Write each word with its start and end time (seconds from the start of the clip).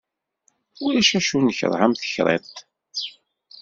Ulac 0.85 1.09
acu 1.19 1.37
nekreh 1.45 1.81
am 1.85 1.93
tekriṭ. 1.99 2.51